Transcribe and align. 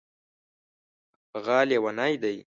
هغه 1.35 1.57
لیونی 1.69 2.13
دی 2.21 2.37